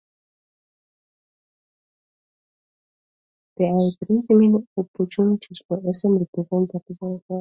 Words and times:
There 3.57 3.71
are 3.71 3.87
a 3.87 4.05
great 4.05 4.23
many 4.31 4.65
opportunities 4.75 5.61
for 5.67 5.77
ensemble 5.85 6.27
performance, 6.33 6.71
particularly 6.71 7.19
choral. 7.19 7.23